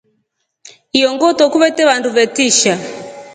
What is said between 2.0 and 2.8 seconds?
vatrisha.